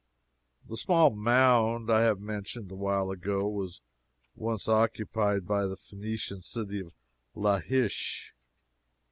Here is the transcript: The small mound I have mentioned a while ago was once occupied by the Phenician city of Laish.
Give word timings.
The 0.67 0.77
small 0.77 1.11
mound 1.11 1.91
I 1.91 2.01
have 2.01 2.19
mentioned 2.19 2.71
a 2.71 2.75
while 2.75 3.11
ago 3.11 3.47
was 3.47 3.81
once 4.33 4.67
occupied 4.67 5.45
by 5.45 5.67
the 5.67 5.77
Phenician 5.77 6.41
city 6.41 6.79
of 6.79 6.91
Laish. 7.35 8.31